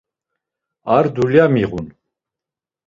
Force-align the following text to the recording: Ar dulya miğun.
Ar 0.95 1.05
dulya 1.15 1.45
miğun. 1.53 1.87